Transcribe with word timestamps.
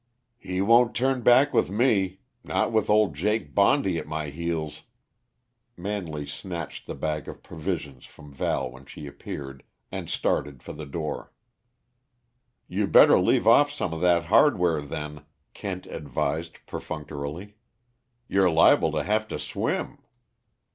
"He 0.39 0.61
won't 0.61 0.95
turn 0.95 1.21
back 1.21 1.53
with 1.53 1.69
me 1.69 2.21
not 2.43 2.71
with 2.71 2.89
old 2.89 3.13
Jake 3.13 3.53
Bondy 3.53 3.99
at 3.99 4.07
my 4.07 4.31
heels!" 4.31 4.81
Manley 5.77 6.25
snatched 6.25 6.87
the 6.87 6.95
bag 6.95 7.27
of 7.27 7.43
provisions 7.43 8.07
from 8.07 8.33
Val 8.33 8.71
when 8.71 8.87
she 8.87 9.05
appeared, 9.05 9.61
and 9.91 10.09
started 10.09 10.63
for 10.63 10.73
the 10.73 10.87
door. 10.87 11.31
"You 12.67 12.87
better 12.87 13.19
leave 13.19 13.45
off 13.45 13.69
some 13.69 13.93
of 13.93 14.01
that 14.01 14.23
hardware, 14.23 14.81
then," 14.81 15.23
Kent 15.53 15.85
advised 15.85 16.65
perfunctorily. 16.65 17.57
"You're 18.27 18.49
liable 18.49 18.91
to 18.93 19.03
have 19.03 19.27
to 19.27 19.37
swim." 19.37 19.99